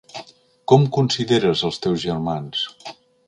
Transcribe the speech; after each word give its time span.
Com 0.71 0.85
consideres 0.95 1.63
els 1.71 1.79
teus 1.85 2.01
germans? 2.07 2.65